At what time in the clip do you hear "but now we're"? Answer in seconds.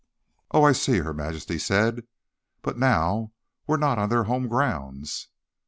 2.63-3.77